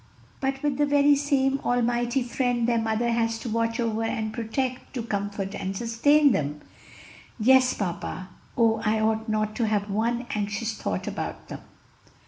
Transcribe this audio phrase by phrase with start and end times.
[0.39, 4.95] "But with the very same Almighty Friend their mother has to watch over and protect,
[4.95, 6.61] to comfort and sustain them."
[7.39, 8.29] "Yes, papa!
[8.57, 11.59] Oh, I ought not to have one anxious thought about them!"